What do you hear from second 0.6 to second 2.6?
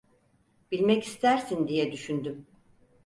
Bilmek istersin diye düşündüm.